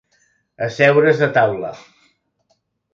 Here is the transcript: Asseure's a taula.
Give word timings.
Asseure's 0.69 1.23
a 1.27 1.29
taula. 1.37 1.73